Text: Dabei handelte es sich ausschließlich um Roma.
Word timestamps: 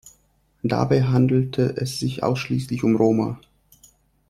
Dabei 0.63 1.03
handelte 1.03 1.77
es 1.77 1.99
sich 1.99 2.23
ausschließlich 2.23 2.83
um 2.83 2.95
Roma. 2.95 3.39